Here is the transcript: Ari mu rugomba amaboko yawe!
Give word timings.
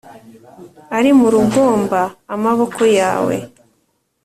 Ari 0.97 1.11
mu 1.19 1.27
rugomba 1.35 2.01
amaboko 2.35 2.81
yawe! 2.99 3.35